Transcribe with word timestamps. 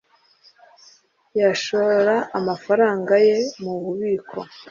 yashora 1.41 2.15
amafaranga 2.39 3.13
ye 3.27 3.37
mububiko 3.61 4.39